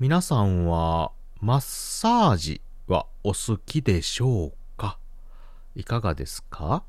[0.00, 4.98] 皆さんはマッサージはお好きでしょうか？
[5.76, 6.82] いかがですか？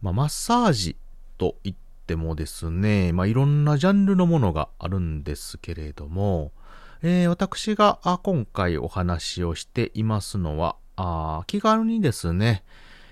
[0.00, 0.96] まあ、マッサージ
[1.36, 1.76] と言っ
[2.06, 6.52] てもですね、まあ、いろんなジャンルのものがあるんですけれども、
[7.02, 12.64] えー、私が今回お話をしていますのは、あ気軽にですね、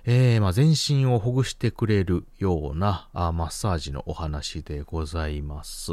[0.07, 5.93] えー、まあ、全身をほぐしてくれるようなあマッサージのお話でございます。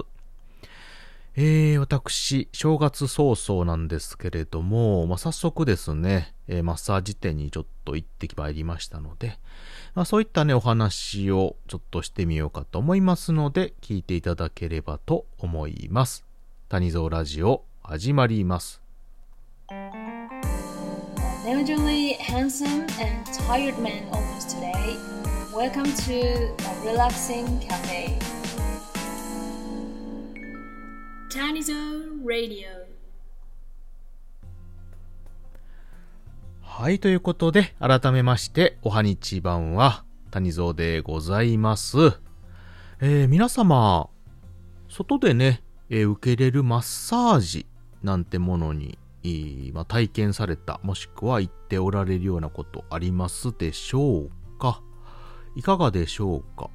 [1.38, 9.38] えー、私、正月早々なんですけれども、まあ、早速ですね、えー、マッサージ店にちょっと行ってまいりましたので、
[9.96, 16.24] まあ、そういったね、お話をちょっとしてみようかと思いますので、聞いていただければと思います。
[16.70, 18.82] 谷蔵ラジオ、始まります。
[21.46, 24.98] Elderly, handsome and tired man almost today.
[25.54, 28.25] Welcome to a relaxing cafe.
[31.36, 31.74] Tanizo
[32.26, 32.66] Radio.
[36.62, 41.98] はい、ということで、改めまして、おはにちばんは、谷蔵でございます。
[43.02, 44.10] えー、皆様、
[44.88, 47.66] 外でね、えー、受けれるマッサージ
[48.02, 48.98] なんてものに
[49.74, 54.82] まあ、体験された、もしくは言っておられるようなことありますでしょうか？
[55.58, 56.70] いかがでしょうか？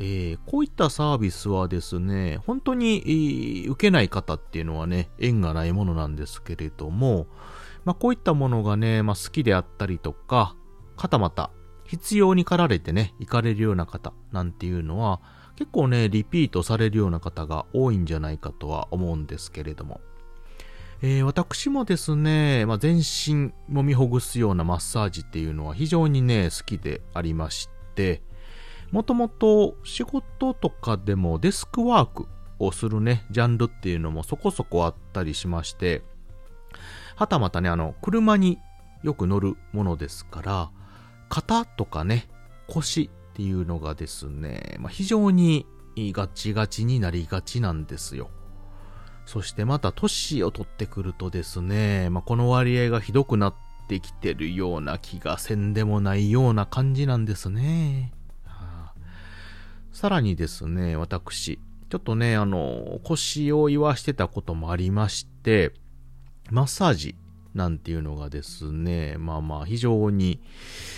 [0.00, 7.26] えー、こういったサービスはですね、本当に、えー、受けない方っていうのはね、縁がないものなんですけれども、
[7.84, 10.54] まあ、こういったものがね、まあ、好きであったりとか、
[10.96, 11.50] はたまた
[11.84, 15.20] 必要に駆られてね、行かれるような方なんていうのは、
[15.56, 20.00] 結構ね、リピートされるような方が多いんじゃないかとは思うんですけれども、
[21.02, 28.22] えー、私もですね、まあ、全身揉みほぐすようなマッサージっていうのは非常にね、好きでありまして、
[28.90, 32.26] もともと仕事とかでもデスクワーク
[32.58, 36.02] をするね、ジャンルっていうのもそこそこあったりしまして、
[37.16, 38.58] はたまたね、あの、車に
[39.02, 40.70] よく乗るものですから、
[41.28, 42.28] 肩とかね、
[42.66, 48.30] 腰っていうのがですね、まあ、非常にガチガチになりがちなんですよ。
[49.26, 53.54] そしてまた年を取ってくるとですね、まあ、この割合がひどくなっ
[53.88, 58.12] てきてるような気がせんでもないような感じなんですね。
[59.92, 65.72] さらにですね、私、ちょっとね、あの、腰を言わしてたこともありまして、
[66.50, 67.16] マッサージ
[67.54, 70.40] なんていうのがですね、まあまあ非常に、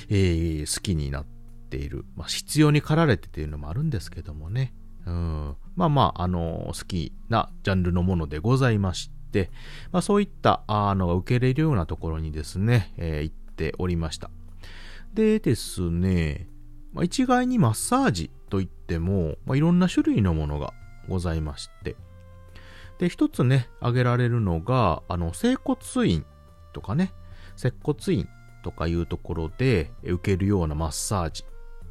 [0.09, 1.27] えー、好きになっ
[1.71, 2.05] ている。
[2.17, 4.75] まあ必要に駆られてっていうのもあるんですけどもね。
[5.07, 9.51] うん、まあまあ、あの、好きなジャンルのものでございまして、
[9.93, 14.31] まあそういったあのが受け入れるようなところにですね、えー、行っておりました。
[15.15, 16.49] でですね、
[16.93, 20.73] まあ、一概にマッサージといっても、まあ、いろんな種類のものが
[21.09, 21.97] ございまして、
[22.99, 26.27] で、一つね、挙げられるのが、あの、整骨院
[26.73, 27.13] とかね、
[27.57, 28.29] 接骨院
[28.63, 31.45] とかいうところで受けるようなマッサージ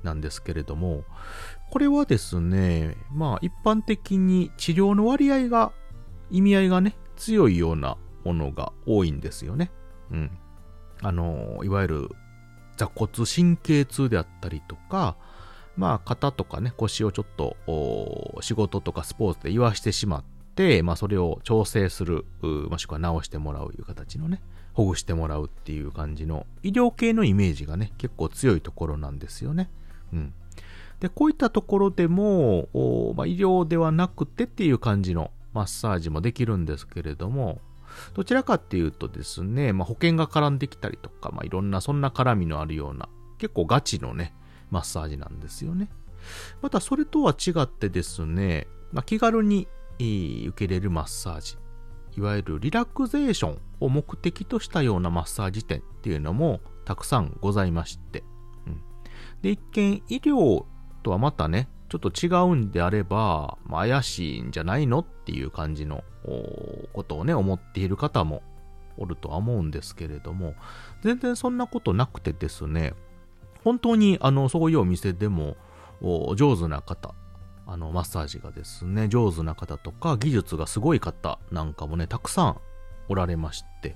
[0.04, 1.04] なんですけれども、
[1.72, 5.72] これはですね、まあ一般的に治療の割合が、
[6.30, 9.72] 意味合いがね、強いようなものが多いんですよね。
[10.12, 10.38] うん。
[11.02, 12.10] あの、いわゆる
[12.80, 15.18] 座骨神経痛であったりとか、
[15.76, 20.24] まあ肩とかね、腰をちょっと仕事とかスポーツで言わしてしまっ
[20.56, 24.42] て、まあそれを調整する、もしくは直してもらういう形のね、
[24.74, 29.70] ほぐしてもらうっていう感じの医療系のイメージがね、結構強いところなんですよね。
[30.14, 30.34] うん。
[31.02, 32.70] で、こういったところでも、
[33.18, 37.60] まあ、医療ではなくてっていう感じのマッサージもできるんですけれども、
[38.14, 44.34] どちらかっていうとですね、まあ、保険が絡んできたりとか、まあ、いろんなそんな絡みのあるような、結構ガチのね、
[44.72, 45.90] マッサージなんですよね。
[46.62, 49.68] またそれとは違ってですね、まあ、気軽に
[50.00, 51.58] 受けれるマッサージ、
[52.18, 58.24] いわゆるリラクゼーションを目的としたようなマッサージ店っていうのもたくさんございまして、
[58.68, 58.82] うん、
[59.42, 60.66] で、一見医療
[61.04, 66.04] とはまたね、ちょっと違うんであれば、まあ、怪しいんじゃないのっていう感じの
[66.94, 68.44] ことをね、思っている方も
[68.98, 70.56] おるとは思うんですけれども、
[71.02, 72.94] 全然そんなことなくてですね、
[73.64, 75.58] 本当にあの、そういうお店でも
[76.36, 77.16] 上手な方、
[77.66, 82.62] あの、マッサージがですね、上手な方とか、技術がすごい方なんかもね、たくさん
[83.08, 83.96] おられまして、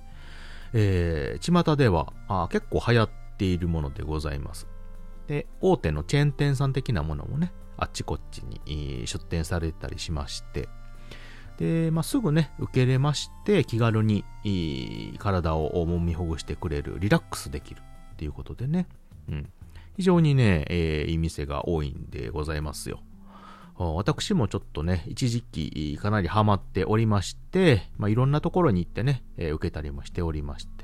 [0.74, 4.68] えー、巷ではあ結構流行っているものでございます。
[5.28, 7.54] で、大手のチェーン店さん的なものもね、
[7.84, 10.70] あっちこっちに出店されたりしまして、
[11.58, 14.26] で、まあ、すぐね、受けれまして、気軽に
[15.20, 17.82] 体を揉みほぐしてくれる、リラックスできる
[18.14, 18.88] っていうことでね、
[19.30, 19.50] うん。
[19.96, 23.02] 非常にね、えー、いい店が多いんでございますよ。
[23.76, 30.83] 私もちょっとね、一時期かなりハマっておりまして、まあ、いろんなところに行ってね、え受けたりもしておりまして。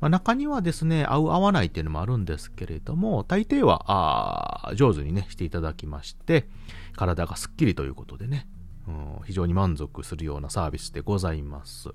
[0.00, 6.48] まあ、中にはですね、合う合わないっていうのもあるんですけれども、大抵は、あ上手にね、していただきまして、
[6.96, 8.48] 体がスッキリということでね、
[8.88, 11.90] うん非常に満足するようなサービスでございます。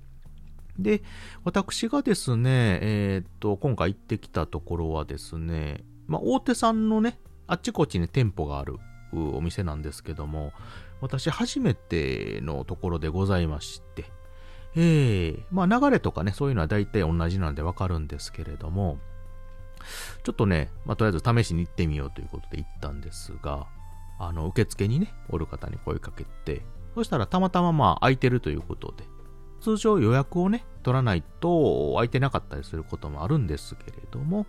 [0.80, 1.02] で、
[1.44, 8.78] 私がですね、えーっと、今回行ってきたところはですね、まあ、大手さんのね、あっちこっちに店舗がある
[9.12, 10.54] お店なんですけども、
[11.02, 14.06] 私初めてのところでございまして、
[14.80, 19.00] ええまあ流れとかね、そういうのは大体同じなんでわかるんですけれども、
[20.24, 23.68] ちょっとね、まあとりあえず試しに行ってみようということで行ったんですが、
[24.20, 26.64] あの、受付にね、おる方に声かけて、
[26.94, 29.04] そしたらたまたままあ空いてるということで、
[29.62, 34.46] 通常予約をね、取らないと空いてなかったりすることもあるんですけれども、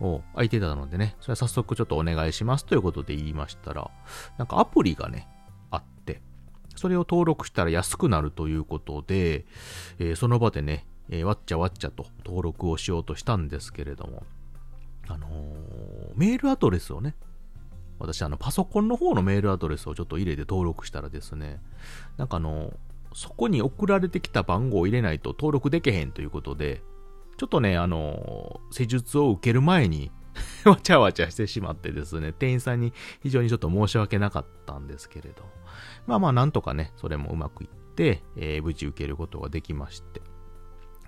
[0.00, 3.90] お空いてたのでね、それは早速ちょっとお願いしますということで言いましたら、
[4.38, 5.28] なんかアプリがね、
[6.76, 9.46] それを登録したら安くなるということで、
[9.98, 14.22] えーその場でね、えーわっちゃわっちゃと登録をしようとしたんですけれども、
[15.08, 17.14] あのーメールアドレスをね、
[17.98, 21.60] 私あのパソコンの方のメールアドレスをちょっと入れて登録したらですね、
[22.16, 22.72] なんかあの
[23.14, 26.82] そこに送られてきた番号を入れないと登録できへんということで、
[27.38, 30.10] ちょっとね、あの施術を受ける前に
[30.64, 32.92] わちゃわちゃしてしまってですね、店員さんに
[33.22, 35.44] 非常にちょっと申し訳なかったんですけれど、
[36.06, 40.22] まあまあなんとかね、それもうまくいって、えー無事受けることができまして。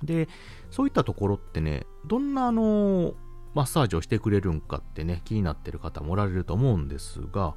[0.02, 0.28] で、
[0.70, 3.14] そういったところってね、どんなあの
[3.54, 7.54] マッサージをしてくれるんかってね、気になってる方もおられると思うんですが、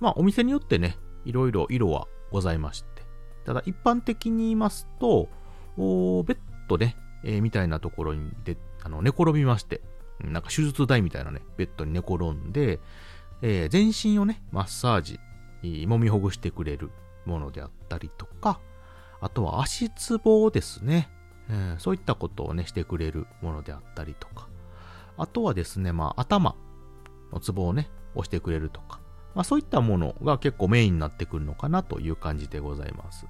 [0.00, 3.02] まあお店によってね、いろいろ色はございまして、
[3.44, 5.28] ただ一般的に言いますと、
[5.76, 6.38] おーベッ
[6.68, 9.80] ドね、えーみたいなところにであの寝転びまして、
[10.20, 12.80] なんか手術台みたいなね、ベッドに寝転んで、
[13.42, 15.18] えー全身をね、マッサージ、
[15.62, 16.90] 揉みほぐしてくれる
[17.24, 18.60] ものであったりとか、
[19.20, 21.08] あとは足つぼをですね、
[21.48, 24.48] えーそういったことをね、してくれるものであったりとか、
[25.16, 26.56] あとはですね、まあ、頭
[27.32, 29.00] のツボをね、押してくれるとか、
[29.34, 33.26] まあ、そういったものが結構メインになってくるのかなという感じでございます。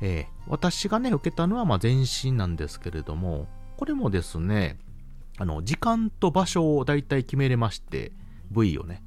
[0.00, 3.46] えー私がね、受けたのはまあ全身なんですけれども、
[3.76, 4.78] これもですね、
[5.38, 8.12] あの、時間と場所を大体決めれまして、
[8.50, 9.02] 部位をね。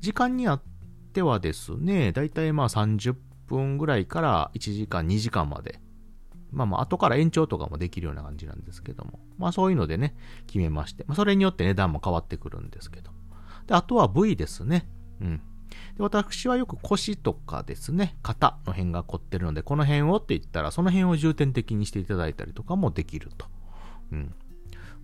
[0.00, 0.75] 時間によって
[1.16, 3.16] てはですね、大体まあ30
[3.46, 5.80] 分ぐらいから1時間、2時間まで。
[6.52, 9.18] まあまあ、後から延長とかもできるような感じなんですけども。
[9.38, 10.14] まあそういうのでね、
[10.46, 11.04] 決めまして。
[11.06, 13.10] まあそれによって値段も変わってくるんですけど。
[13.66, 14.86] で、あとは部位ですね。
[15.22, 15.40] うん。
[15.96, 23.46] で私はよく腰とかですね、肩の辺が凝ってるので、この辺をって言ったら、その辺を重点的にしていただいたりとかもできると。
[24.12, 24.34] うん。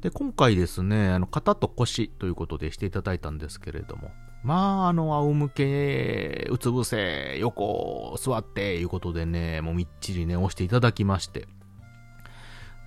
[0.02, 4.10] で、今回ですね、あの、肩と腰ということでしていただいたんですけれども、
[4.42, 11.46] まあ、あの、仰向け、うつ伏せ、横、座って、いうことでね、もうみっちりね、押していただきまして。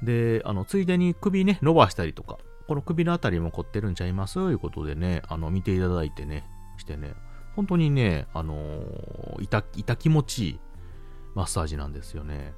[0.03, 2.37] で、あの、ついでに首ね、伸ばしたりとか、
[2.67, 4.39] この首のあたりも凝ってるんちゃいます？
[4.39, 6.43] いうことでね、あの、見ていただいてね、
[6.77, 7.13] してね、
[7.55, 10.59] 本当にね、あのー、痛、痛気持ちいい
[11.35, 12.53] マッサージなんですよね。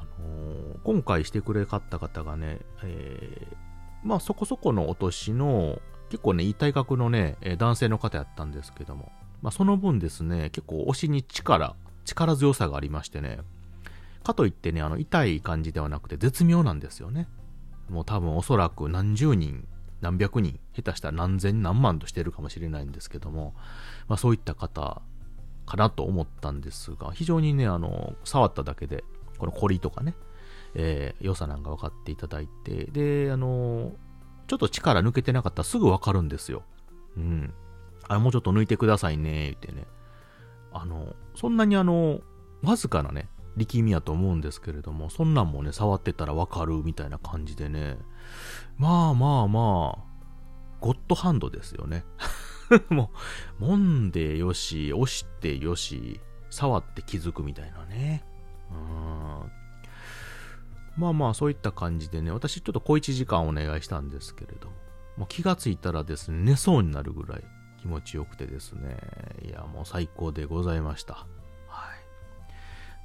[0.00, 3.56] あのー今回してくれかった方がね、えー
[4.02, 5.78] まあそこそこのお年の、
[6.12, 9.10] 結構ね、いい体格のね、男性の方やったんですけども、
[9.40, 11.74] まあその分ですね、結構押しに力、
[12.04, 13.38] 力強さがありましてね、
[14.22, 17.28] かといってね、あの、痛い感じではなくて絶妙なんですよね。
[17.88, 19.66] もう多分おそらく何十人、
[20.02, 23.54] 何百人、下手したら何千何万としてるかもしれないんですけども、
[24.06, 25.00] まあそういった方
[25.64, 29.02] かなと思ったんですが、非常にね、あの、触っただけで、
[29.38, 30.14] このコリとかね、
[30.74, 33.92] えー良さなんか分かっていただいて、で、あの、
[34.46, 36.62] ちょっと力抜けてなかったらすぐ分かるんですよ。
[37.16, 37.54] うん。
[38.08, 39.86] あ、もうちょっと抜いてくださいね、言ってね。
[40.72, 42.20] あの、そんなにあの、
[42.62, 47.98] わずかなね、力みやと思うんですけれども、そんなんもね、触ってたらわかるみたいな感じでね、
[48.78, 50.12] まあまあまあ、
[50.80, 52.04] ゴッドハンドですよね。
[52.88, 53.10] も
[53.60, 56.20] う、揉んでよし、押してよし、
[56.50, 58.24] 触って気づくみたいなね。
[58.70, 59.61] うん。
[60.96, 64.74] まあまあ、そういった感じでね、私ちょっと小1時間お願いしたんですけれども、
[65.16, 67.44] もう気がついたらですね、寝そうになるぐらい
[67.80, 68.96] 気持ちよくてですね、
[69.44, 71.26] いや、もう最高でございました。
[71.68, 71.90] は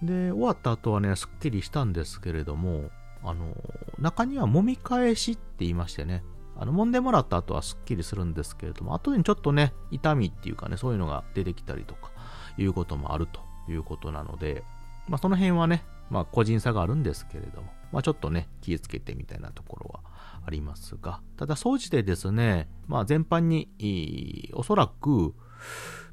[0.01, 0.05] い。
[0.05, 2.89] で、終わった後はね、すっきりしたんですけれども、
[3.23, 3.55] あの、
[3.99, 6.23] 中には揉み返しって言いましてね、
[6.57, 12.11] あの、揉んでもらった後はすっきりするんですけれども、後にちょっとね、痛みっていうかね、そういうのが出てきたりとか、
[12.57, 13.39] いうこともあると
[13.71, 14.63] いうことなので、
[15.07, 20.01] まあその辺はね、まあ個人差があるんですけれども、まあちょっとね、気をつけてみたいなところは
[20.45, 25.33] ありますが、ただ総じてですね、まあ全般に、おそらく、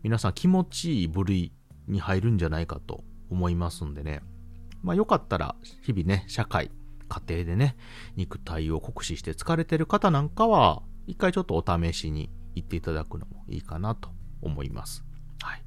[0.03, 1.53] 皆さん気持ちいい部類
[1.87, 4.23] に入るんじゃないかと思いますんでね。
[4.83, 6.71] まあよかったら、日々ね、社会、
[7.09, 7.77] 家庭でね、
[8.17, 14.11] 肉体を酷使して疲れてる方なんかは、一回ちょっとお試しに行っていただくのもいいかなと
[14.43, 15.05] 思います。
[15.43, 15.63] はい。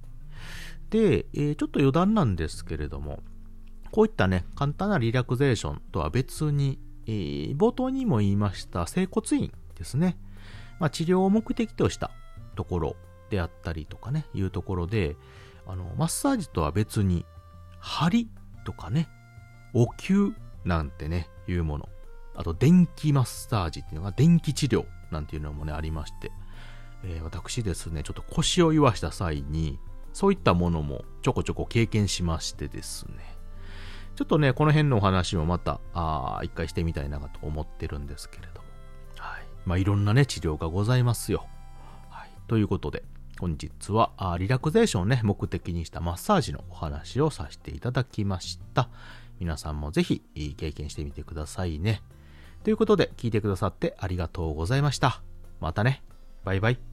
[0.90, 3.20] で、えー、ちょっと余談なんですけれども、
[3.98, 6.78] こういったね、簡単なリラクゼーションとは別に、
[7.08, 10.20] えー、冒頭にも言いました整骨院ですね。
[10.80, 12.12] まあ、治療を目的とした
[12.56, 12.96] ところ
[13.32, 15.16] であったりとかね、いうところで、
[15.66, 17.26] あの、マッサージとは別に、
[17.80, 18.30] 針
[18.66, 19.10] とかね、
[19.74, 20.32] お灸
[20.64, 21.90] なんてね、いうもの。
[22.36, 26.32] あと、電気マッサージっていうのが、電気治療なんていうのもね、ありまして、
[27.04, 29.80] えー、私ですね、ちょっと腰を言わした際に、
[30.14, 33.37] そういったものもちょこちょこ経験しましてですね、
[34.18, 38.68] ちょっとね、この辺のお話もまた、あ一回してみたいなと思ってるんですけれども、
[39.16, 39.46] はい。
[39.64, 41.46] まあ、いろんなね、治療がございますよ。
[42.10, 42.30] はい。
[42.48, 43.04] ということで、
[43.40, 48.90] 本日はあリラクゼーションをね、目的にしたマッサージのお話をさせていただきました。
[49.40, 50.24] 皆さんもぜひ
[50.58, 52.02] 経験してみてくださいね。
[52.64, 55.22] ということで、聞いてくださってありがとうございました。
[55.60, 56.02] またね。
[56.44, 56.87] バイバイ。